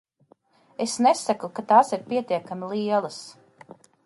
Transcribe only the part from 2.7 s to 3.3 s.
lielas.